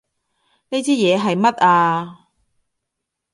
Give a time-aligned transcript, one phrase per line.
[0.69, 2.29] 呢支嘢係乜啊？